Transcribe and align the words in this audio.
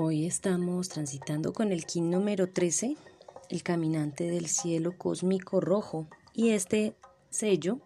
Hoy 0.00 0.26
estamos 0.26 0.88
transitando 0.88 1.52
con 1.52 1.72
el 1.72 1.84
kin 1.84 2.08
número 2.08 2.48
13, 2.48 2.96
el 3.50 3.62
caminante 3.64 4.30
del 4.30 4.46
cielo 4.46 4.96
cósmico 4.96 5.60
rojo, 5.60 6.06
y 6.32 6.50
este 6.50 6.94
sello 7.30 7.80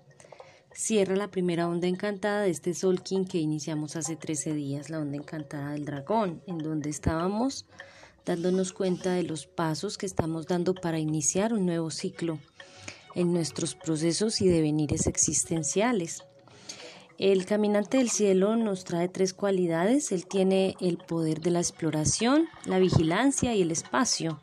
cierra 0.74 1.16
la 1.16 1.30
primera 1.30 1.66
onda 1.66 1.86
encantada 1.86 2.42
de 2.42 2.50
este 2.50 2.74
sol 2.74 3.02
kin 3.02 3.24
que 3.24 3.38
iniciamos 3.38 3.96
hace 3.96 4.14
13 4.14 4.52
días, 4.52 4.90
la 4.90 4.98
onda 4.98 5.16
encantada 5.16 5.72
del 5.72 5.86
dragón, 5.86 6.42
en 6.46 6.58
donde 6.58 6.90
estábamos 6.90 7.64
dándonos 8.26 8.74
cuenta 8.74 9.14
de 9.14 9.22
los 9.22 9.46
pasos 9.46 9.96
que 9.96 10.04
estamos 10.04 10.46
dando 10.46 10.74
para 10.74 10.98
iniciar 10.98 11.54
un 11.54 11.64
nuevo 11.64 11.90
ciclo 11.90 12.38
en 13.14 13.32
nuestros 13.32 13.74
procesos 13.74 14.42
y 14.42 14.48
devenires 14.48 15.06
existenciales. 15.06 16.24
El 17.22 17.46
caminante 17.46 17.98
del 17.98 18.10
cielo 18.10 18.56
nos 18.56 18.82
trae 18.82 19.08
tres 19.08 19.32
cualidades. 19.32 20.10
Él 20.10 20.26
tiene 20.26 20.74
el 20.80 20.96
poder 20.96 21.40
de 21.40 21.52
la 21.52 21.60
exploración, 21.60 22.48
la 22.64 22.80
vigilancia 22.80 23.54
y 23.54 23.62
el 23.62 23.70
espacio. 23.70 24.40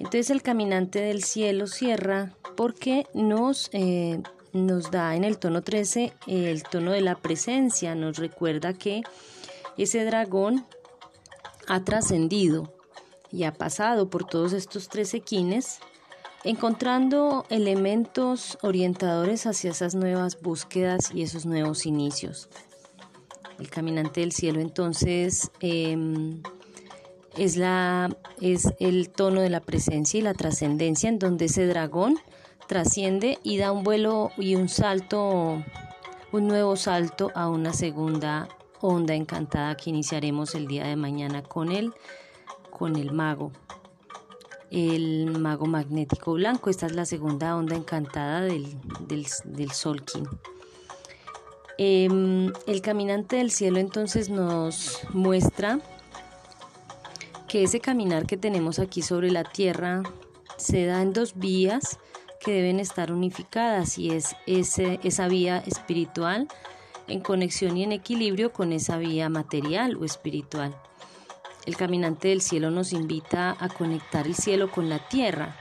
Entonces 0.00 0.30
el 0.30 0.42
caminante 0.42 0.98
del 0.98 1.22
cielo 1.22 1.68
cierra 1.68 2.32
porque 2.56 3.06
nos, 3.14 3.70
eh, 3.72 4.20
nos 4.52 4.90
da 4.90 5.14
en 5.14 5.22
el 5.22 5.38
tono 5.38 5.62
13 5.62 6.12
el 6.26 6.64
tono 6.64 6.90
de 6.90 7.00
la 7.00 7.14
presencia, 7.14 7.94
nos 7.94 8.18
recuerda 8.18 8.72
que 8.72 9.02
ese 9.78 10.04
dragón 10.04 10.66
ha 11.68 11.84
trascendido 11.84 12.74
y 13.30 13.44
ha 13.44 13.52
pasado 13.52 14.10
por 14.10 14.26
todos 14.26 14.52
estos 14.52 14.88
tres 14.88 15.14
equines 15.14 15.78
encontrando 16.44 17.46
elementos 17.48 18.58
orientadores 18.62 19.46
hacia 19.46 19.70
esas 19.70 19.94
nuevas 19.94 20.40
búsquedas 20.40 21.10
y 21.14 21.22
esos 21.22 21.46
nuevos 21.46 21.86
inicios. 21.86 22.48
El 23.58 23.70
caminante 23.70 24.20
del 24.20 24.32
cielo 24.32 24.60
entonces 24.60 25.50
em, 25.60 26.42
es, 27.36 27.56
la, 27.56 28.14
es 28.40 28.68
el 28.78 29.08
tono 29.08 29.40
de 29.40 29.48
la 29.48 29.60
presencia 29.60 30.18
y 30.18 30.22
la 30.22 30.34
trascendencia 30.34 31.08
en 31.08 31.18
donde 31.18 31.46
ese 31.46 31.66
dragón 31.66 32.18
trasciende 32.68 33.38
y 33.42 33.56
da 33.58 33.72
un 33.72 33.82
vuelo 33.82 34.30
y 34.36 34.54
un 34.54 34.68
salto, 34.68 35.62
un 36.32 36.46
nuevo 36.46 36.76
salto 36.76 37.30
a 37.34 37.48
una 37.48 37.72
segunda 37.72 38.48
onda 38.80 39.14
encantada 39.14 39.76
que 39.76 39.90
iniciaremos 39.90 40.54
el 40.54 40.66
día 40.66 40.84
de 40.86 40.96
mañana 40.96 41.42
con 41.42 41.72
él, 41.72 41.94
con 42.70 42.96
el 42.96 43.12
mago 43.12 43.50
el 44.74 45.30
mago 45.38 45.66
magnético 45.66 46.32
blanco. 46.32 46.68
Esta 46.68 46.86
es 46.86 46.92
la 46.94 47.06
segunda 47.06 47.56
onda 47.56 47.76
encantada 47.76 48.40
del, 48.40 48.66
del, 49.06 49.26
del 49.44 49.70
Solkin. 49.70 50.28
Em, 51.78 52.52
el 52.66 52.80
caminante 52.82 53.36
del 53.36 53.50
cielo 53.50 53.78
entonces 53.78 54.30
nos 54.30 55.00
muestra 55.10 55.80
que 57.48 57.62
ese 57.62 57.80
caminar 57.80 58.26
que 58.26 58.36
tenemos 58.36 58.78
aquí 58.80 59.02
sobre 59.02 59.30
la 59.30 59.44
tierra 59.44 60.02
se 60.56 60.86
da 60.86 61.02
en 61.02 61.12
dos 61.12 61.34
vías 61.36 61.98
que 62.40 62.52
deben 62.52 62.80
estar 62.80 63.12
unificadas 63.12 63.98
y 63.98 64.10
es 64.10 64.36
ese, 64.46 64.98
esa 65.02 65.28
vía 65.28 65.58
espiritual 65.66 66.48
en 67.06 67.20
conexión 67.20 67.76
y 67.76 67.84
en 67.84 67.92
equilibrio 67.92 68.52
con 68.52 68.72
esa 68.72 68.98
vía 68.98 69.28
material 69.28 69.96
o 69.96 70.04
espiritual. 70.04 70.76
El 71.66 71.76
caminante 71.76 72.28
del 72.28 72.42
cielo 72.42 72.70
nos 72.70 72.92
invita 72.92 73.56
a 73.58 73.68
conectar 73.68 74.26
el 74.26 74.34
cielo 74.34 74.70
con 74.70 74.88
la 74.88 75.08
tierra, 75.08 75.56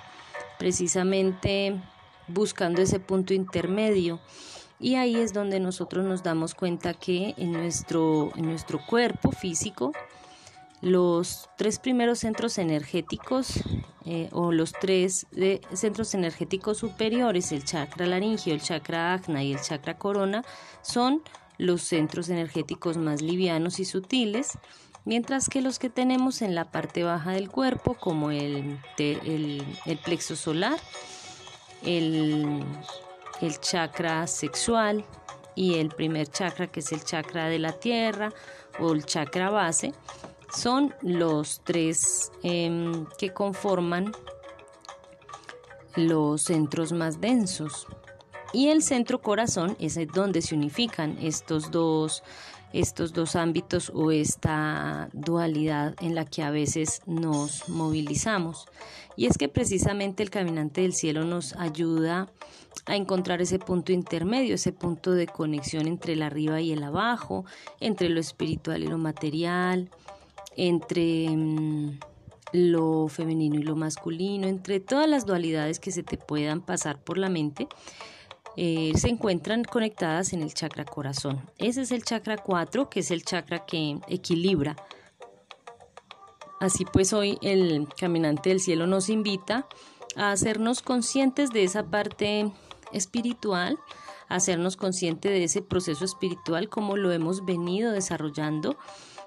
precisamente 0.60 1.80
buscando 2.28 2.82
ese 2.82 3.00
punto 3.00 3.34
intermedio. 3.34 4.20
Y 4.80 4.96
ahí 4.96 5.16
es 5.16 5.34
donde 5.34 5.60
nosotros 5.60 6.04
nos 6.04 6.24
damos 6.24 6.56
cuenta 6.56 6.94
que 6.94 7.34
en 7.38 7.54
nuestro, 7.54 8.32
nuestro 8.36 8.80
cuerpo 8.86 9.32
físico, 9.32 9.94
los 10.82 11.50
tres 11.58 11.80
primeros 11.80 12.20
centros 12.20 12.58
energéticos 12.58 13.64
eh, 14.06 14.28
o 14.34 14.52
los 14.52 14.74
tres 14.74 15.26
eh, 15.38 15.62
centros 15.72 16.14
energéticos 16.14 16.80
superiores, 16.80 17.54
el 17.54 17.64
chakra 17.64 18.06
laringio, 18.06 18.54
el 18.54 18.62
chakra 18.62 19.14
agna 19.14 19.42
y 19.42 19.54
el 19.54 19.62
chakra 19.62 19.98
corona, 19.98 20.44
son 20.82 21.22
los 21.58 21.82
centros 21.82 22.30
energéticos 22.30 22.98
más 22.98 23.22
livianos 23.22 23.80
y 23.80 23.86
sutiles 23.86 24.58
mientras 25.06 25.50
que 25.50 25.62
los 25.62 25.80
que 25.80 25.90
tenemos 25.90 26.42
en 26.42 26.56
la 26.56 26.72
parte 26.72 27.04
baja 27.04 27.32
del 27.32 27.50
cuerpo, 27.50 27.96
como 27.96 28.32
el, 28.32 28.80
el, 28.98 30.00
plexo 30.04 30.36
solar, 30.36 30.80
el, 31.84 32.64
el 33.42 33.60
chakra 33.60 34.28
sexual 34.28 35.04
y 35.56 35.76
el 35.76 35.90
primer 35.90 36.28
chakra, 36.28 36.68
que 36.68 36.80
es 36.80 36.92
el 36.92 37.04
chakra 37.04 37.48
de 37.48 37.60
la 37.60 37.74
tierra 37.74 38.32
o 38.80 38.94
el 38.94 39.06
chakra 39.06 39.50
base, 39.50 39.94
son 40.56 40.94
los 41.02 41.62
tres 41.64 42.32
em, 42.44 43.06
que 43.18 43.34
conforman 43.34 44.12
los 45.96 46.44
centros 46.44 46.92
más 46.92 47.20
densos. 47.20 47.88
Y 48.54 48.70
el 48.70 48.84
centro 48.84 49.22
corazón 49.22 49.76
es 49.80 49.98
donde 50.14 50.42
se 50.42 50.56
unifican 50.56 51.18
estos 51.20 51.72
dos 51.72 52.24
estos 52.74 53.14
dos 53.14 53.36
ámbitos 53.36 53.92
o 53.94 54.12
esta 54.12 55.08
dualidad 55.14 55.96
en 56.02 56.16
la 56.16 56.26
que 56.26 56.42
a 56.42 56.50
veces 56.50 57.02
nos 57.06 57.70
movilizamos. 57.70 58.66
Y 59.16 59.28
es 59.28 59.38
que 59.38 59.48
precisamente 59.48 60.24
el 60.24 60.32
caminante 60.32 60.82
del 60.82 60.94
cielo 60.94 61.24
nos 61.24 61.56
ayuda 61.56 62.30
a 62.88 62.96
encontrar 62.96 63.42
ese 63.42 63.60
punto 63.60 63.92
intermedio, 63.92 64.56
ese 64.56 64.72
punto 64.72 65.12
de 65.12 65.28
conexión 65.28 65.88
entre 65.88 66.14
el 66.14 66.24
arriba 66.24 66.60
y 66.62 66.72
el 66.72 66.84
abajo, 66.84 67.46
entre 67.80 68.10
lo 68.10 68.20
espiritual 68.20 68.82
y 68.82 68.88
lo 68.88 68.98
material, 68.98 69.92
entre 70.58 71.30
mm, 71.30 72.00
lo 72.54 73.08
femenino 73.08 73.60
y 73.60 73.64
lo 73.64 73.76
masculino, 73.76 74.48
entre 74.48 74.80
todas 74.80 75.08
las 75.08 75.28
dualidades 75.28 75.80
que 75.80 75.92
se 75.92 76.02
te 76.02 76.18
puedan 76.18 76.62
pasar 76.62 77.00
por 77.00 77.20
la 77.20 77.30
mente 77.30 77.68
eh, 78.56 78.94
se 78.96 79.10
encuentran 79.10 79.64
conectadas 79.64 80.34
en 80.34 80.44
el 80.44 80.54
chakra 80.54 80.86
corazón. 80.86 81.42
Ese 81.58 81.82
es 81.82 81.92
el 81.92 82.04
chakra 82.04 82.38
4, 82.38 82.90
que 82.90 83.00
es 83.00 83.12
el 83.12 83.24
chakra 83.24 83.66
que 83.66 84.00
equilibra. 84.08 84.76
Así 86.60 86.86
pues 86.86 87.14
hoy 87.14 87.38
el 87.42 87.88
caminante 87.98 88.50
del 88.50 88.60
cielo 88.60 88.88
nos 88.88 89.10
invita 89.10 89.68
a 90.16 90.32
hacernos 90.32 90.82
conscientes 90.82 91.50
de 91.50 91.64
esa 91.64 91.84
parte 91.84 92.52
espiritual, 92.92 93.80
a 94.30 94.36
hacernos 94.36 94.78
conscientes 94.78 95.32
de 95.32 95.44
ese 95.44 95.62
proceso 95.62 96.06
espiritual 96.06 96.70
como 96.70 96.96
lo 96.96 97.12
hemos 97.12 97.44
venido 97.44 97.92
desarrollando 97.92 98.78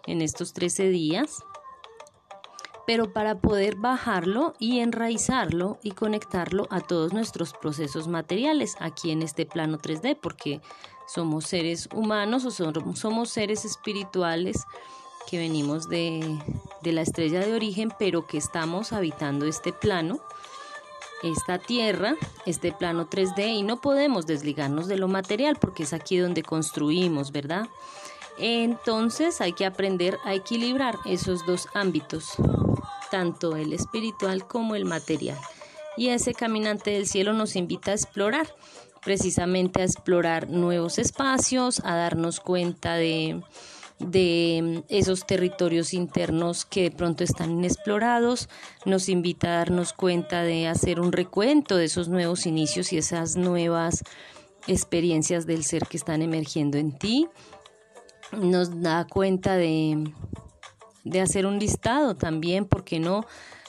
en 0.06 0.22
estos 0.22 0.53
13 0.53 0.88
días 0.88 1.42
pero 2.86 3.12
para 3.12 3.38
poder 3.41 3.74
bajarlo 3.74 4.54
y 4.58 4.78
enraizarlo 4.78 5.78
y 5.82 5.91
conectarlo 5.91 6.69
a 6.70 6.80
todos 6.80 7.12
nuestros 7.12 7.52
procesos 7.52 8.06
materiales 8.06 8.76
aquí 8.78 9.10
en 9.10 9.22
este 9.22 9.44
plano 9.44 9.78
3D, 9.78 10.16
porque 10.20 10.60
somos 11.06 11.47
seres 11.47 11.88
humanos 11.92 12.44
o 12.44 12.50
somos 12.94 13.30
seres 13.30 13.64
espirituales 13.64 14.64
que 15.28 15.38
venimos 15.38 15.88
de, 15.88 16.38
de 16.82 16.92
la 16.92 17.02
estrella 17.02 17.41
de 17.41 17.54
origen, 17.54 17.92
pero 17.98 18.26
que 18.26 18.38
estamos 18.38 18.92
habitando 18.92 19.47
este 19.47 19.72
plano, 19.72 20.20
esta 21.24 21.58
tierra, 21.58 22.14
este 22.47 22.70
plano 22.70 23.10
3D, 23.10 23.48
y 23.48 23.62
no 23.64 23.80
podemos 23.80 24.26
desligarnos 24.26 24.86
de 24.86 24.97
lo 24.97 25.08
material 25.08 25.56
porque 25.60 25.82
es 25.82 25.92
aquí 25.92 26.18
donde 26.18 26.44
construimos, 26.44 27.32
¿verdad? 27.32 27.68
Entonces 28.39 29.41
hay 29.41 29.54
que 29.54 29.66
aprender 29.66 30.18
a 30.24 30.34
equilibrar 30.34 30.97
esos 31.06 31.44
dos 31.47 31.68
ámbitos 31.74 32.36
tanto 33.10 33.56
el 33.56 33.72
espiritual 33.72 34.47
como 34.47 34.74
el 34.74 34.84
material. 34.84 35.38
Y 35.97 36.08
ese 36.08 36.34
caminante 36.34 36.91
del 36.91 37.06
cielo 37.06 37.32
nos 37.32 37.56
invita 37.56 37.91
a 37.91 37.94
explorar, 37.94 38.54
precisamente 39.03 39.80
a 39.80 39.84
explorar 39.84 40.50
nuevos 40.50 40.98
espacios, 40.98 41.80
a 41.84 41.94
darnos 41.94 42.41
cuenta 42.41 42.94
de, 42.94 43.42
de 43.98 44.84
esos 44.88 45.26
territorios 45.26 45.94
internos 45.94 46.64
que 46.66 46.82
de 46.82 46.91
pronto 46.91 47.24
están 47.24 47.53
inexplorados, 47.53 48.48
nos 48.84 49.08
invita 49.08 49.48
a 49.48 49.58
darnos 49.58 49.92
cuenta 49.92 50.42
de 50.42 50.68
hacer 50.68 51.00
un 51.00 51.12
recuento 51.12 51.76
de 51.76 51.86
esos 51.86 52.08
nuevos 52.08 52.47
inicios 52.47 52.92
y 52.92 52.98
esas 52.98 53.36
nuevas 53.36 54.03
experiencias 54.66 55.47
del 55.47 55.64
ser 55.64 55.86
que 55.86 55.97
están 55.97 56.22
emergiendo 56.22 56.76
en 56.76 56.98
ti, 56.98 57.28
nos 58.32 58.82
da 58.82 59.06
cuenta 59.06 59.56
de, 59.56 60.12
de 61.06 61.20
hacer 61.20 61.47
un 61.47 61.58
listado 61.58 62.16
también, 62.16 62.66
¿por 62.66 62.84
qué 62.84 62.98
no? 62.98 63.24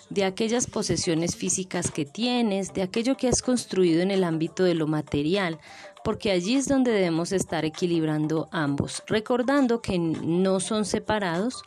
de 0.09 0.23
aquellas 0.23 0.67
posesiones 0.67 1.35
físicas 1.35 1.91
que 1.91 2.05
tienes, 2.05 2.73
de 2.73 2.81
aquello 2.81 3.17
que 3.17 3.27
has 3.27 3.41
construido 3.41 4.01
en 4.01 4.11
el 4.11 4.23
ámbito 4.23 4.63
de 4.63 4.73
lo 4.73 4.87
material, 4.87 5.59
porque 6.03 6.31
allí 6.31 6.55
es 6.55 6.67
donde 6.67 6.91
debemos 6.91 7.33
estar 7.33 7.65
equilibrando 7.65 8.47
ambos, 8.51 9.03
recordando 9.07 9.81
que 9.81 9.99
no 9.99 10.59
son 10.61 10.85
separados, 10.85 11.63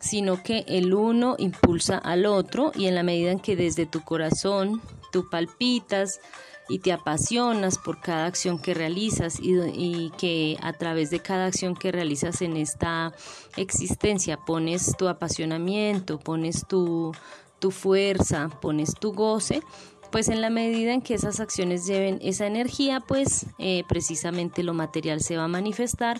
sino 0.00 0.42
que 0.42 0.64
el 0.66 0.92
uno 0.94 1.36
impulsa 1.38 1.98
al 1.98 2.26
otro 2.26 2.72
y 2.74 2.86
en 2.86 2.96
la 2.96 3.02
medida 3.02 3.30
en 3.30 3.40
que 3.40 3.56
desde 3.56 3.86
tu 3.86 4.02
corazón 4.02 4.82
tú 5.12 5.30
palpitas, 5.30 6.20
y 6.68 6.80
te 6.80 6.92
apasionas 6.92 7.78
por 7.78 8.00
cada 8.00 8.26
acción 8.26 8.58
que 8.58 8.74
realizas 8.74 9.38
y, 9.40 10.10
que 10.18 10.56
a 10.62 10.72
través 10.72 11.10
de 11.10 11.20
cada 11.20 11.46
acción 11.46 11.74
que 11.74 11.92
realizas 11.92 12.42
en 12.42 12.56
esta 12.56 13.12
existencia 13.56 14.36
pones 14.36 14.96
tu 14.96 15.08
apasionamiento, 15.08 16.18
pones 16.18 16.66
tu, 16.66 17.12
tu 17.58 17.70
fuerza, 17.70 18.48
pones 18.60 18.94
tu 18.94 19.12
goce, 19.12 19.62
pues 20.10 20.28
en 20.28 20.40
la 20.40 20.50
medida 20.50 20.92
en 20.92 21.02
que 21.02 21.14
esas 21.14 21.40
acciones 21.40 21.86
lleven 21.86 22.18
esa 22.22 22.46
energía, 22.46 23.00
pues 23.00 23.46
eh, 23.58 23.82
precisamente 23.88 24.62
lo 24.62 24.74
material 24.74 25.20
se 25.20 25.36
va 25.36 25.44
a 25.44 25.48
manifestar 25.48 26.18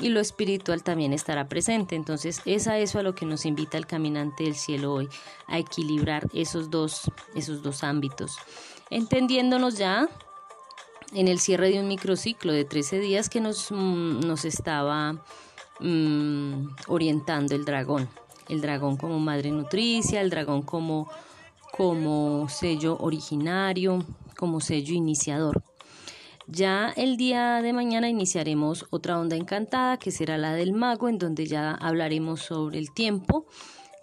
y 0.00 0.08
lo 0.08 0.20
espiritual 0.20 0.82
también 0.82 1.12
estará 1.12 1.48
presente. 1.48 1.94
Entonces 1.94 2.42
es 2.44 2.66
a 2.66 2.78
eso 2.78 2.98
a 2.98 3.02
lo 3.02 3.14
que 3.14 3.26
nos 3.26 3.46
invita 3.46 3.78
el 3.78 3.86
caminante 3.86 4.44
del 4.44 4.54
cielo 4.54 4.92
hoy, 4.92 5.08
a 5.46 5.58
equilibrar 5.58 6.28
esos 6.32 6.70
dos, 6.70 7.10
esos 7.34 7.62
dos 7.62 7.84
ámbitos. 7.84 8.36
Entendiéndonos 8.90 9.78
ya 9.78 10.08
en 11.12 11.28
el 11.28 11.38
cierre 11.38 11.70
de 11.70 11.80
un 11.80 11.88
microciclo 11.88 12.52
de 12.52 12.64
13 12.64 12.98
días 12.98 13.28
que 13.28 13.40
nos, 13.40 13.70
mm, 13.70 14.20
nos 14.20 14.44
estaba 14.44 15.24
mm, 15.78 16.68
orientando 16.88 17.54
el 17.54 17.64
dragón. 17.64 18.08
El 18.48 18.60
dragón 18.60 18.96
como 18.96 19.20
madre 19.20 19.50
nutricia, 19.50 20.20
el 20.20 20.30
dragón 20.30 20.62
como, 20.62 21.08
como 21.76 22.48
sello 22.48 22.96
originario, 22.98 24.04
como 24.36 24.60
sello 24.60 24.92
iniciador. 24.92 25.62
Ya 26.48 26.92
el 26.96 27.16
día 27.16 27.62
de 27.62 27.72
mañana 27.72 28.08
iniciaremos 28.08 28.86
otra 28.90 29.20
onda 29.20 29.36
encantada 29.36 29.98
que 29.98 30.10
será 30.10 30.36
la 30.36 30.52
del 30.52 30.72
mago, 30.72 31.08
en 31.08 31.18
donde 31.18 31.46
ya 31.46 31.70
hablaremos 31.74 32.42
sobre 32.42 32.80
el 32.80 32.92
tiempo, 32.92 33.46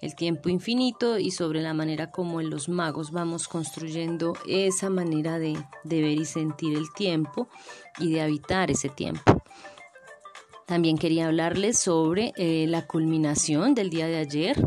el 0.02 0.16
tiempo 0.16 0.50
infinito 0.50 1.18
y 1.18 1.32
sobre 1.32 1.62
la 1.62 1.74
manera 1.74 2.12
como 2.12 2.40
en 2.40 2.50
los 2.50 2.70
magos 2.70 3.12
vamos 3.12 3.48
construyendo 3.48 4.34
esa 4.48 4.90
manera 4.90 5.40
de, 5.40 5.58
ver 5.84 6.20
y 6.20 6.26
sentir 6.26 6.78
el 6.78 6.94
tiempo 6.94 7.48
y 8.00 8.12
de 8.12 8.22
habitar 8.22 8.70
ese 8.70 8.90
tiempo. 8.90 9.42
También 10.66 10.98
quería 10.98 11.28
hablarles 11.28 11.80
sobre 11.80 12.34
eh, 12.36 12.66
la 12.68 12.86
culminación 12.86 13.74
del 13.74 13.90
día 13.90 14.08
de 14.08 14.18
ayer, 14.18 14.62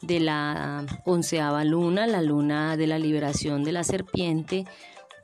de 0.00 0.18
la 0.18 0.86
onceava 1.04 1.62
luna, 1.64 2.06
la 2.06 2.22
luna 2.22 2.76
de 2.76 2.86
la 2.86 2.98
liberación 2.98 3.62
de 3.62 3.72
la 3.72 3.84
serpiente, 3.84 4.64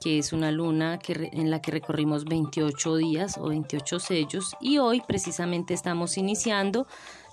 que 0.00 0.19
es 0.19 0.32
una 0.32 0.52
luna 0.52 0.99
que, 0.99 1.31
en 1.32 1.50
la 1.50 1.61
que 1.61 1.70
recorrimos 1.70 2.26
28 2.26 2.96
días 2.96 3.38
o 3.38 3.49
28 3.49 3.99
sellos 3.99 4.55
y 4.61 4.78
hoy 4.78 5.02
precisamente 5.06 5.73
estamos 5.73 6.19
iniciando 6.19 6.87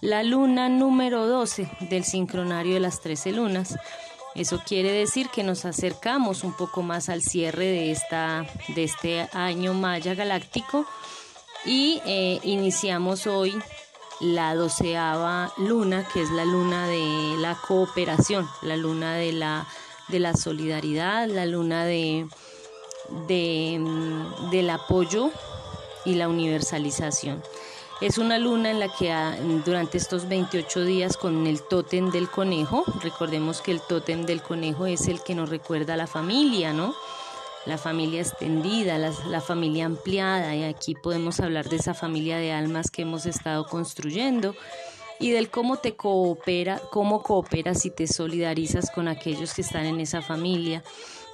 la 0.03 0.21
luna 0.21 0.67
número 0.67 1.27
12 1.27 1.69
del 1.79 2.03
sincronario 2.03 2.73
de 2.73 2.81
las 2.81 2.99
13 2.99 3.31
lunas. 3.31 3.77
Eso 4.35 4.61
quiere 4.65 4.91
decir 4.91 5.29
que 5.29 5.43
nos 5.43 5.63
acercamos 5.63 6.43
un 6.43 6.51
poco 6.51 6.81
más 6.81 7.07
al 7.07 7.21
cierre 7.21 7.67
de, 7.67 7.91
esta, 7.91 8.45
de 8.75 8.83
este 8.83 9.29
año 9.31 9.73
maya 9.73 10.13
galáctico 10.13 10.85
y 11.63 12.01
eh, 12.05 12.41
iniciamos 12.43 13.27
hoy 13.27 13.57
la 14.19 14.55
doceava 14.55 15.53
luna, 15.57 16.05
que 16.11 16.21
es 16.21 16.29
la 16.31 16.43
luna 16.43 16.85
de 16.85 17.37
la 17.39 17.57
cooperación, 17.65 18.45
la 18.61 18.75
luna 18.75 19.15
de 19.15 19.31
la, 19.31 19.65
de 20.09 20.19
la 20.19 20.35
solidaridad, 20.35 21.29
la 21.29 21.45
luna 21.45 21.85
de, 21.85 22.27
de, 23.29 23.79
del 24.51 24.69
apoyo 24.69 25.31
y 26.03 26.15
la 26.15 26.27
universalización. 26.27 27.41
Es 28.01 28.17
una 28.17 28.37
luna 28.37 28.71
en 28.71 28.79
la 28.79 28.89
que 28.89 29.11
ah, 29.11 29.35
durante 29.65 29.97
estos 29.97 30.27
28 30.27 30.83
días 30.83 31.15
con 31.15 31.47
el 31.47 31.61
tótem 31.61 32.11
del 32.11 32.29
conejo, 32.29 32.83
recordemos 33.01 33.61
que 33.61 33.71
el 33.71 33.81
tótem 33.81 34.25
del 34.25 34.41
conejo 34.41 34.85
es 34.85 35.07
el 35.07 35.21
que 35.21 35.35
nos 35.35 35.49
recuerda 35.49 35.95
la 35.95 36.07
familia, 36.07 36.73
¿no? 36.73 36.93
La 37.65 37.77
familia 37.77 38.21
extendida, 38.21 38.97
la, 38.97 39.13
la 39.29 39.39
familia 39.39 39.85
ampliada, 39.85 40.53
y 40.53 40.63
aquí 40.63 40.95
podemos 40.95 41.39
hablar 41.39 41.69
de 41.69 41.77
esa 41.77 41.93
familia 41.93 42.37
de 42.37 42.51
almas 42.51 42.91
que 42.91 43.03
hemos 43.03 43.25
estado 43.25 43.65
construyendo 43.67 44.53
y 45.19 45.31
del 45.31 45.49
cómo 45.49 45.77
te 45.77 45.95
coopera, 45.95 46.81
cómo 46.91 47.23
cooperas 47.23 47.85
y 47.85 47.89
te 47.89 48.07
solidarizas 48.07 48.91
con 48.91 49.07
aquellos 49.07 49.53
que 49.53 49.61
están 49.61 49.85
en 49.85 50.01
esa 50.01 50.21
familia 50.21 50.83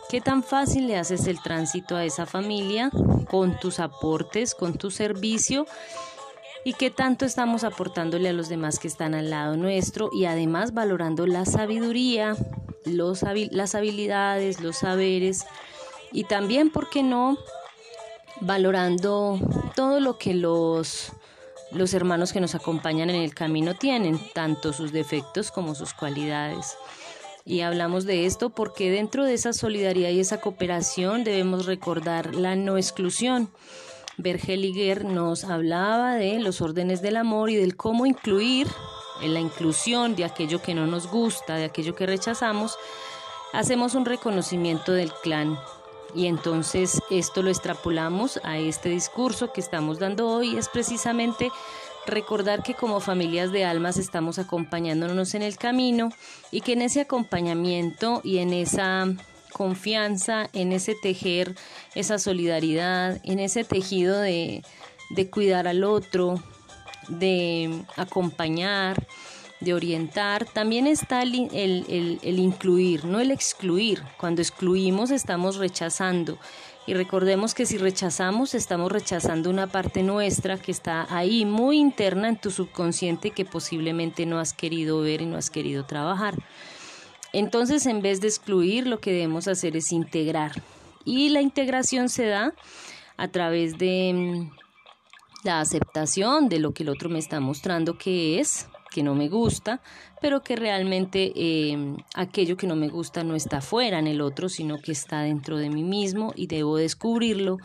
¿Qué 0.09 0.21
tan 0.21 0.41
fácil 0.41 0.87
le 0.87 0.97
haces 0.97 1.27
el 1.27 1.39
tránsito 1.39 1.95
a 1.95 2.03
esa 2.03 2.25
familia 2.25 2.89
con 3.29 3.59
tus 3.59 3.79
aportes, 3.79 4.55
con 4.55 4.73
tu 4.75 4.89
servicio? 4.89 5.67
¿Y 6.65 6.73
qué 6.73 6.91
tanto 6.91 7.25
estamos 7.25 7.63
aportándole 7.63 8.29
a 8.29 8.33
los 8.33 8.49
demás 8.49 8.79
que 8.79 8.87
están 8.87 9.15
al 9.15 9.29
lado 9.29 9.55
nuestro? 9.55 10.09
Y 10.11 10.25
además 10.25 10.73
valorando 10.73 11.25
la 11.25 11.45
sabiduría, 11.45 12.35
los, 12.85 13.23
las 13.51 13.75
habilidades, 13.75 14.59
los 14.59 14.77
saberes 14.77 15.45
y 16.11 16.23
también, 16.23 16.71
¿por 16.71 16.89
qué 16.89 17.03
no? 17.03 17.37
Valorando 18.41 19.39
todo 19.75 19.99
lo 19.99 20.17
que 20.17 20.33
los, 20.33 21.11
los 21.71 21.93
hermanos 21.93 22.33
que 22.33 22.41
nos 22.41 22.55
acompañan 22.55 23.09
en 23.09 23.21
el 23.21 23.33
camino 23.33 23.75
tienen, 23.75 24.19
tanto 24.33 24.73
sus 24.73 24.91
defectos 24.91 25.51
como 25.51 25.75
sus 25.75 25.93
cualidades. 25.93 26.77
Y 27.45 27.61
hablamos 27.61 28.05
de 28.05 28.25
esto 28.25 28.49
porque 28.49 28.91
dentro 28.91 29.23
de 29.23 29.33
esa 29.33 29.53
solidaridad 29.53 30.09
y 30.09 30.19
esa 30.19 30.41
cooperación 30.41 31.23
debemos 31.23 31.65
recordar 31.65 32.35
la 32.35 32.55
no 32.55 32.77
exclusión. 32.77 33.49
Bergeliger 34.19 35.05
nos 35.05 35.45
hablaba 35.45 36.15
de 36.15 36.39
los 36.39 36.59
órdenes 36.61 37.01
del 37.01 37.15
amor 37.15 37.49
y 37.49 37.55
del 37.55 37.77
cómo 37.77 38.05
incluir 38.05 38.67
en 39.21 39.33
la 39.33 39.39
inclusión 39.39 40.15
de 40.17 40.25
aquello 40.25 40.61
que 40.61 40.73
no 40.73 40.87
nos 40.87 41.07
gusta, 41.07 41.55
de 41.55 41.63
aquello 41.63 41.95
que 41.95 42.05
rechazamos, 42.05 42.77
hacemos 43.53 43.95
un 43.95 44.03
reconocimiento 44.05 44.91
del 44.91 45.13
clan. 45.23 45.57
Y 46.13 46.25
entonces 46.25 46.99
esto 47.09 47.41
lo 47.41 47.49
extrapolamos 47.49 48.41
a 48.43 48.57
este 48.57 48.89
discurso 48.89 49.53
que 49.53 49.61
estamos 49.61 49.99
dando 49.99 50.27
hoy, 50.27 50.57
es 50.57 50.67
precisamente 50.67 51.49
recordar 52.05 52.61
que 52.61 52.73
como 52.73 52.99
familias 52.99 53.53
de 53.53 53.63
almas 53.63 53.97
estamos 53.97 54.37
acompañándonos 54.37 55.33
en 55.33 55.43
el 55.43 55.57
camino 55.57 56.09
y 56.51 56.59
que 56.59 56.73
en 56.73 56.81
ese 56.81 57.01
acompañamiento 57.01 58.19
y 58.25 58.39
en 58.39 58.51
esa 58.51 59.07
confianza, 59.51 60.49
en 60.53 60.71
ese 60.71 60.95
tejer, 60.95 61.55
esa 61.95 62.17
solidaridad, 62.19 63.19
en 63.23 63.39
ese 63.39 63.63
tejido 63.63 64.19
de, 64.19 64.63
cuidar 65.31 65.67
al 65.67 65.83
otro, 65.83 66.41
de 67.07 67.83
acompañar, 67.95 69.07
de 69.59 69.73
orientar, 69.73 70.45
también 70.45 70.87
está 70.87 71.21
el, 71.21 71.49
el, 71.51 72.39
incluir, 72.39 73.05
no 73.05 73.19
el 73.19 73.31
excluir. 73.31 74.01
Cuando 74.17 74.41
excluimos 74.41 75.11
estamos 75.11 75.57
rechazando 75.57 76.37
y 76.87 76.93
recordemos 76.93 77.53
que 77.53 77.65
si 77.65 77.77
rechazamos, 77.77 78.55
estamos 78.55 78.91
rechazando 78.91 79.49
una 79.49 79.67
parte 79.67 80.01
nuestra 80.01 80.57
que 80.57 80.71
está 80.71 81.05
ahí 81.15 81.45
muy 81.45 81.77
interna 81.77 82.29
en 82.29 82.37
tu 82.37 82.51
subconsciente 82.51 83.31
que 83.31 83.45
posiblemente 83.45 84.25
no 84.25 84.39
has 84.39 84.53
querido 84.53 85.01
ver 85.01 85.21
y 85.21 85.25
no 85.25 85.37
has 85.37 85.49
querido 85.49 85.85
trabajar. 85.85 86.35
Entonces, 87.33 87.85
en 87.85 88.01
vez 88.01 88.21
de 88.21 88.27
excluir, 88.27 88.87
lo 88.87 88.99
que 88.99 89.11
debemos 89.11 89.47
hacer 89.47 89.75
es 89.77 89.91
integrar. 89.91 90.51
Y 91.05 91.29
la 91.29 91.41
integración 91.41 92.09
se 92.09 92.25
da 92.25 92.53
a 93.17 93.27
través 93.27 93.77
de 93.77 94.13
mm, 94.13 94.51
la 95.43 95.59
aceptación 95.59 96.49
de 96.49 96.59
lo 96.59 96.73
que 96.73 96.83
el 96.83 96.89
otro 96.89 97.09
me 97.09 97.19
está 97.19 97.39
mostrando 97.39 97.97
que 97.97 98.39
es, 98.39 98.67
que 98.91 99.03
no 99.03 99.15
me 99.15 99.29
gusta, 99.29 99.81
pero 100.21 100.41
que 100.41 100.55
realmente 100.55 101.31
em, 101.35 101.97
aquello 102.15 102.57
que 102.57 102.67
no 102.67 102.75
me 102.75 102.89
gusta 102.89 103.23
no 103.23 103.35
está 103.35 103.61
fuera 103.61 103.99
en 103.99 104.07
el 104.07 104.21
otro, 104.21 104.49
sino 104.49 104.79
que 104.79 104.91
está 104.91 105.21
dentro 105.21 105.57
de 105.57 105.69
mí 105.69 105.83
mismo 105.83 106.33
y 106.35 106.47
debo 106.47 106.77
descubrirlo 106.77 107.57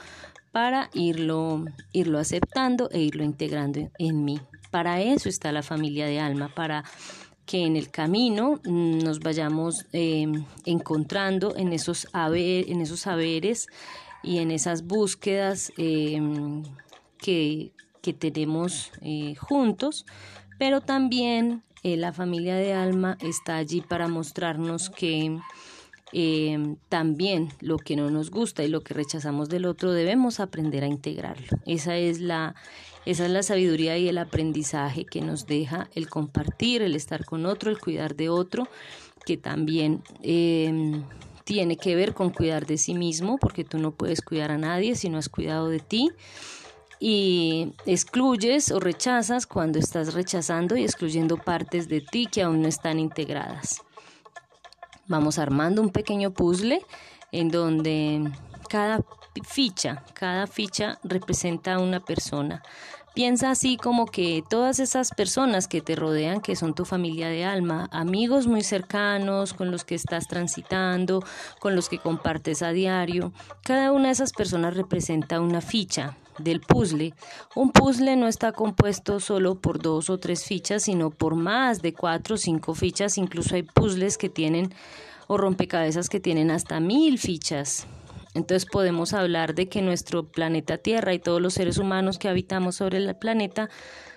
para 0.52 0.90
irlo, 0.92 1.64
irlo 1.92 2.18
aceptando 2.18 2.88
e 2.90 3.00
irlo 3.00 3.24
integrando 3.24 3.90
en 3.98 4.24
mí. 4.24 4.40
Para 4.70 5.00
eso 5.00 5.28
está 5.28 5.50
la 5.50 5.62
familia 5.62 6.06
de 6.06 6.20
alma, 6.20 6.48
para 6.54 6.84
que 7.46 7.64
en 7.64 7.76
el 7.76 7.90
camino 7.90 8.60
nos 8.64 9.20
vayamos 9.20 9.86
em, 9.92 10.44
encontrando 10.64 11.56
en 11.56 11.72
esos, 11.72 12.06
en 12.14 12.80
esos 12.80 13.00
saberes 13.00 13.66
y 14.22 14.38
en 14.38 14.50
esas 14.50 14.84
búsquedas 14.84 15.72
em, 15.76 16.62
que, 17.18 17.72
que 18.00 18.12
tenemos 18.12 18.92
eh, 19.02 19.34
juntos 19.36 20.06
pero 20.58 20.80
también 20.80 21.62
eh, 21.82 21.96
la 21.96 22.12
familia 22.12 22.54
de 22.54 22.72
alma 22.72 23.16
está 23.20 23.56
allí 23.56 23.80
para 23.80 24.08
mostrarnos 24.08 24.90
que 24.90 25.38
eh, 26.12 26.76
también 26.88 27.48
lo 27.60 27.76
que 27.76 27.96
no 27.96 28.10
nos 28.10 28.30
gusta 28.30 28.62
y 28.62 28.68
lo 28.68 28.82
que 28.82 28.94
rechazamos 28.94 29.48
del 29.48 29.66
otro 29.66 29.92
debemos 29.92 30.40
aprender 30.40 30.84
a 30.84 30.86
integrarlo. 30.86 31.46
Esa 31.66 31.96
es 31.96 32.20
la, 32.20 32.54
esa 33.06 33.24
es 33.26 33.30
la 33.30 33.42
sabiduría 33.42 33.98
y 33.98 34.08
el 34.08 34.18
aprendizaje 34.18 35.04
que 35.04 35.20
nos 35.20 35.46
deja 35.46 35.88
el 35.94 36.08
compartir, 36.08 36.82
el 36.82 36.94
estar 36.94 37.24
con 37.24 37.46
otro, 37.46 37.70
el 37.70 37.78
cuidar 37.78 38.16
de 38.16 38.28
otro, 38.28 38.68
que 39.26 39.36
también 39.36 40.02
eh, 40.22 41.02
tiene 41.44 41.76
que 41.76 41.94
ver 41.94 42.14
con 42.14 42.30
cuidar 42.30 42.66
de 42.66 42.78
sí 42.78 42.94
mismo, 42.94 43.38
porque 43.38 43.64
tú 43.64 43.78
no 43.78 43.92
puedes 43.92 44.22
cuidar 44.22 44.50
a 44.50 44.58
nadie 44.58 44.96
si 44.96 45.08
no 45.08 45.18
has 45.18 45.28
cuidado 45.28 45.68
de 45.68 45.80
ti 45.80 46.10
y 47.00 47.74
excluyes 47.84 48.70
o 48.70 48.80
rechazas 48.80 49.46
cuando 49.46 49.78
estás 49.78 50.14
rechazando 50.14 50.76
y 50.76 50.84
excluyendo 50.84 51.36
partes 51.36 51.88
de 51.88 52.00
ti 52.00 52.26
que 52.26 52.42
aún 52.42 52.62
no 52.62 52.68
están 52.68 52.98
integradas. 52.98 53.82
Vamos 55.06 55.38
armando 55.38 55.82
un 55.82 55.90
pequeño 55.90 56.32
puzzle 56.32 56.80
en 57.30 57.50
donde 57.50 58.30
cada 58.70 59.04
ficha, 59.42 60.04
cada 60.14 60.46
ficha 60.46 60.98
representa 61.02 61.74
a 61.74 61.78
una 61.78 62.00
persona. 62.00 62.62
Piensa 63.14 63.50
así 63.50 63.76
como 63.76 64.06
que 64.06 64.42
todas 64.50 64.80
esas 64.80 65.10
personas 65.10 65.68
que 65.68 65.80
te 65.80 65.94
rodean, 65.94 66.40
que 66.40 66.56
son 66.56 66.74
tu 66.74 66.84
familia 66.84 67.28
de 67.28 67.44
alma, 67.44 67.88
amigos 67.92 68.48
muy 68.48 68.62
cercanos 68.62 69.54
con 69.54 69.70
los 69.70 69.84
que 69.84 69.94
estás 69.94 70.26
transitando, 70.26 71.22
con 71.60 71.76
los 71.76 71.88
que 71.88 71.98
compartes 71.98 72.62
a 72.62 72.72
diario, 72.72 73.32
cada 73.62 73.92
una 73.92 74.06
de 74.06 74.14
esas 74.14 74.32
personas 74.32 74.76
representa 74.76 75.40
una 75.40 75.60
ficha 75.60 76.16
del 76.38 76.60
puzzle. 76.60 77.14
Un 77.54 77.70
puzzle 77.70 78.16
no 78.16 78.26
está 78.26 78.50
compuesto 78.50 79.20
solo 79.20 79.60
por 79.60 79.80
dos 79.80 80.10
o 80.10 80.18
tres 80.18 80.44
fichas, 80.44 80.82
sino 80.82 81.10
por 81.10 81.36
más 81.36 81.82
de 81.82 81.92
cuatro 81.94 82.34
o 82.34 82.38
cinco 82.38 82.74
fichas. 82.74 83.16
Incluso 83.16 83.54
hay 83.54 83.62
puzzles 83.62 84.18
que 84.18 84.28
tienen 84.28 84.74
o 85.28 85.36
rompecabezas 85.36 86.08
que 86.08 86.18
tienen 86.18 86.50
hasta 86.50 86.80
mil 86.80 87.20
fichas. 87.20 87.86
Entonces 88.34 88.68
podemos 88.70 89.12
hablar 89.12 89.54
de 89.54 89.68
que 89.68 89.80
nuestro 89.80 90.28
planeta 90.28 90.78
Tierra 90.78 91.14
y 91.14 91.20
todos 91.20 91.40
los 91.40 91.54
seres 91.54 91.78
humanos 91.78 92.18
que 92.18 92.28
habitamos 92.28 92.76
sobre 92.76 92.98
el 92.98 93.14
planeta 93.16 93.70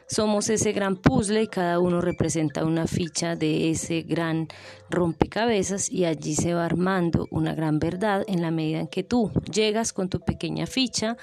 somos 0.08 0.50
ese 0.50 0.72
gran 0.72 0.96
puzzle 0.96 1.44
y 1.44 1.48
cada 1.48 1.80
uno 1.80 2.02
representa 2.02 2.66
una 2.66 2.88
ficha 2.88 3.36
de 3.36 3.70
ese 3.70 4.04
gran 4.04 4.48
rompecabezas 4.90 5.92
y 5.92 6.06
allí 6.06 6.34
se 6.34 6.54
va 6.54 6.66
armando 6.66 7.28
una 7.30 7.54
gran 7.54 7.78
verdad 7.78 8.24
en 8.28 8.42
la 8.42 8.50
medida 8.50 8.80
en 8.80 8.88
que 8.88 9.04
tú 9.04 9.32
llegas 9.52 9.92
con 9.92 10.10
tu 10.10 10.22
pequeña 10.22 10.66
ficha, 10.66 11.18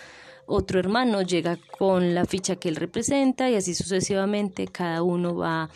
otro 0.46 0.78
hermano 0.78 1.22
llega 1.22 1.58
con 1.78 2.14
la 2.14 2.26
ficha 2.26 2.56
que 2.56 2.68
él 2.68 2.76
representa 2.76 3.48
y 3.48 3.54
así 3.54 3.74
sucesivamente 3.74 4.66
cada 4.66 5.02
uno 5.02 5.34
va 5.34 5.70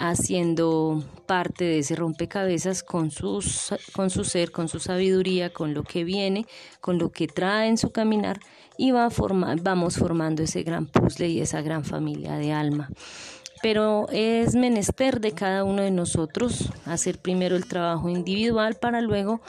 haciendo 0.00 1.04
parte 1.26 1.64
de 1.64 1.80
ese 1.80 1.94
rompecabezas 1.94 2.82
con, 2.82 3.10
sus, 3.10 3.74
con 3.92 4.08
su 4.08 4.24
ser, 4.24 4.50
con 4.50 4.68
su 4.68 4.80
sabiduría, 4.80 5.52
con 5.52 5.74
lo 5.74 5.84
que 5.84 6.04
viene, 6.04 6.46
con 6.80 6.98
lo 6.98 7.12
que 7.12 7.28
trae 7.28 7.68
en 7.68 7.76
su 7.76 7.92
caminar 7.92 8.40
y 8.78 8.92
va 8.92 9.10
vamos 9.62 9.98
formando 9.98 10.42
ese 10.42 10.62
gran 10.62 10.86
puzzle 10.86 11.28
y 11.28 11.40
esa 11.40 11.60
gran 11.60 11.84
familia 11.84 12.36
de 12.38 12.52
alma. 12.52 12.88
Pero 13.62 14.08
es 14.10 14.54
menester 14.54 15.20
de 15.20 15.32
cada 15.32 15.64
uno 15.64 15.82
de 15.82 15.90
nosotros 15.90 16.70
hacer 16.86 17.18
primero 17.18 17.56
el 17.56 17.66
trabajo 17.66 18.08
individual 18.08 18.76
para 18.80 19.02
luego 19.02 19.42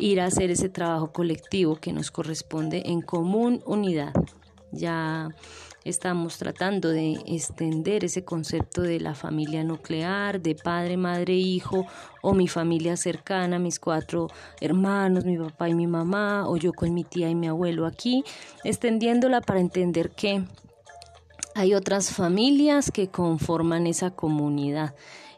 ir 0.00 0.20
a 0.20 0.26
hacer 0.26 0.50
ese 0.50 0.68
trabajo 0.68 1.12
colectivo 1.12 1.76
que 1.76 1.92
nos 1.92 2.10
corresponde 2.10 2.82
en 2.86 3.02
común 3.02 3.62
unidad. 3.66 4.12
Ya 4.72 5.28
estamos 5.86 6.36
tratando 6.36 6.88
de 6.88 7.12
extender 7.26 8.04
ese 8.04 8.24
concepto 8.24 8.82
de 8.82 8.98
la 8.98 9.14
familia 9.14 9.62
nuclear, 9.62 10.40
de 10.40 10.56
padre, 10.56 10.96
madre, 10.96 11.34
hijo, 11.34 11.86
o 12.22 12.34
mi 12.34 12.48
familia 12.48 12.96
cercana, 12.96 13.60
mis 13.60 13.78
cuatro 13.78 14.26
hermanos, 14.60 15.24
mi 15.24 15.38
papá 15.38 15.68
y 15.68 15.74
mi 15.74 15.86
mamá, 15.86 16.48
o 16.48 16.56
yo 16.56 16.72
con 16.72 16.92
mi 16.92 17.04
tía 17.04 17.30
y 17.30 17.36
mi 17.36 17.46
abuelo 17.46 17.86
aquí, 17.86 18.24
extendiéndola 18.64 19.40
para 19.40 19.60
entender 19.60 20.10
que 20.10 20.44
hay 21.54 21.74
otras 21.74 22.10
familias 22.10 22.90
que 22.90 23.08
conforman 23.08 23.86
esa 23.86 24.10
comunidad 24.10 24.94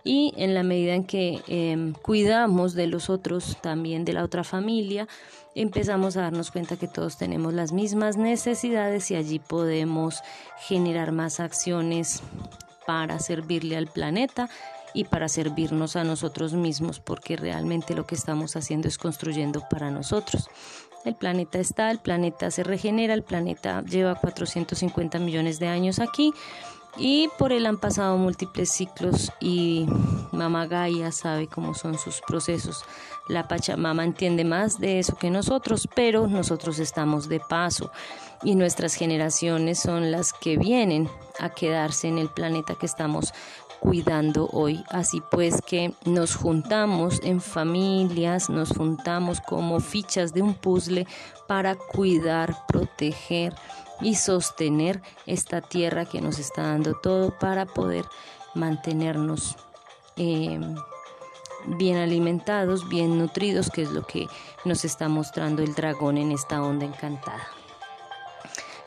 y 0.09 0.33
en 0.39 0.55
la 0.55 0.63
medida 0.63 0.95
en 0.95 1.05
que 1.05 1.43
em, 1.49 1.93
cuidamos 1.93 2.73
de 2.73 2.87
los 2.87 3.11
otros, 3.11 3.59
también 3.61 4.07
de 4.07 4.15
la 4.15 4.25
otra 4.25 4.43
familia, 4.43 5.07
empezamos 5.55 6.17
a 6.17 6.23
darnos 6.23 6.51
cuenta 6.51 6.79
que 6.79 6.89
todos 6.89 7.19
tenemos 7.19 7.53
las 7.53 7.73
mismas 7.73 8.17
necesidades 8.17 9.11
y 9.11 9.17
allí 9.17 9.39
podemos 9.39 10.23
generar 10.67 11.13
más 11.13 11.41
acciones 11.41 12.23
para 12.87 13.19
servirle 13.19 13.77
al 13.77 13.89
planeta 13.89 14.49
y 14.95 15.05
para 15.05 15.29
servirnos 15.29 15.95
a 15.95 16.05
nosotros 16.05 16.55
mismos, 16.55 17.01
porque 17.01 17.37
realmente 17.37 17.95
lo 17.95 18.07
que 18.07 18.15
estamos 18.15 18.57
haciendo 18.57 18.89
es 18.89 18.97
construyendo 18.97 19.63
para 19.69 19.91
nosotros. 19.91 20.49
El 21.05 21.17
planeta 21.17 21.59
está, 21.59 21.91
el 21.91 21.99
planeta 21.99 22.51
se 22.51 22.63
regenera, 22.63 23.13
el 23.13 23.25
planeta 23.25 23.83
lleva 23.83 24.15
450 24.15 25.19
millones 25.19 25.59
de 25.59 25.69
años 25.69 25.99
aquí 25.99 26.33
y 26.97 27.29
por 27.39 27.53
él 27.53 27.67
han 27.67 27.77
pasado 27.77 28.17
múltiples 28.17 28.71
ciclos 28.71 29.31
y 29.41 29.87
Mamá 30.33 30.67
Gaia 30.67 31.13
sabe 31.13 31.47
cómo 31.47 31.75
son 31.75 31.99
sus 31.99 32.21
procesos. 32.27 32.85
La 33.29 33.47
Pachamama 33.47 34.05
entiende 34.05 34.45
más 34.45 34.81
de 34.81 34.99
eso 34.99 35.17
que 35.17 35.31
nosotros, 35.31 35.89
pero 35.95 36.27
nosotros 36.27 36.79
estamos 36.79 37.29
de 37.29 37.41
paso 37.41 37.91
y 38.43 38.55
nuestras 38.55 38.95
generaciones 38.95 39.79
son 39.79 40.11
las 40.11 40.33
que 40.33 40.57
vienen 40.57 41.09
a 41.39 41.51
quedarse 41.51 42.09
en 42.09 42.19
el 42.19 42.31
planeta 42.31 42.75
que 42.75 42.87
estamos 42.87 43.33
cuidando 43.81 44.49
hoy. 44.53 44.83
Así 44.91 45.23
pues 45.31 45.63
que 45.63 45.95
nos 46.05 46.35
juntamos 46.35 47.21
en 47.23 47.41
familias, 47.41 48.51
nos 48.51 48.71
juntamos 48.71 49.41
como 49.41 49.81
fichas 49.81 50.33
de 50.33 50.43
un 50.43 50.55
puzzle 50.55 51.07
para 51.47 51.75
cuidar, 51.75 52.67
proteger 52.67 53.55
y 54.01 54.15
sostener 54.15 55.03
esta 55.27 55.61
tierra 55.61 56.05
que 56.05 56.21
nos 56.21 56.39
está 56.39 56.63
dando 56.63 56.95
todo 56.95 57.37
para 57.39 57.67
poder 57.67 58.05
mantenernos 58.55 59.57
em, 60.17 60.75
bien 61.67 61.97
alimentados, 61.97 62.89
bien 62.89 63.19
nutridos, 63.19 63.71
que 63.71 63.83
es 63.83 63.91
lo 63.91 64.07
que 64.07 64.27
nos 64.65 64.85
está 64.85 65.09
mostrando 65.09 65.63
el 65.63 65.75
dragón 65.75 66.19
en 66.19 66.33
esta 66.33 66.63
onda 66.63 66.87
encantada. 66.87 67.49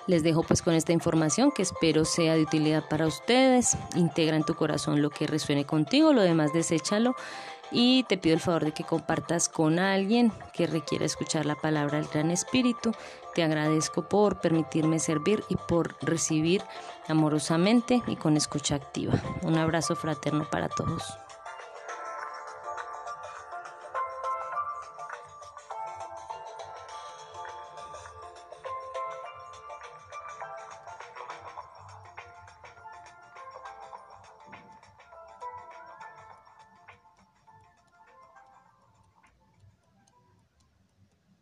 Les 0.07 0.23
dejo 0.23 0.43
pues 0.43 0.61
con 0.61 0.73
esta 0.73 0.93
información 0.93 1.51
que 1.51 1.61
espero 1.61 2.05
sea 2.05 2.33
de 2.33 2.41
utilidad 2.41 2.83
para 2.89 3.05
ustedes. 3.05 3.77
Integra 3.95 4.35
en 4.35 4.43
tu 4.43 4.55
corazón 4.55 5.01
lo 5.01 5.09
que 5.09 5.27
resuene 5.27 5.65
contigo, 5.65 6.11
lo 6.11 6.21
demás 6.21 6.53
deséchalo 6.53 7.15
y 7.71 8.03
te 8.03 8.17
pido 8.17 8.35
el 8.35 8.41
favor 8.41 8.65
de 8.65 8.73
que 8.73 8.83
compartas 8.83 9.47
con 9.47 9.79
alguien 9.79 10.31
que 10.53 10.67
requiera 10.67 11.05
escuchar 11.05 11.45
la 11.45 11.55
palabra 11.55 11.97
del 11.99 12.07
Gran 12.07 12.31
Espíritu. 12.31 12.91
Te 13.33 13.43
agradezco 13.43 14.03
por 14.03 14.41
permitirme 14.41 14.99
servir 14.99 15.43
y 15.47 15.55
por 15.55 15.95
recibir 16.01 16.61
amorosamente 17.07 18.01
y 18.07 18.15
con 18.15 18.35
escucha 18.35 18.75
activa. 18.75 19.13
Un 19.43 19.57
abrazo 19.57 19.95
fraterno 19.95 20.47
para 20.49 20.67
todos. 20.67 21.03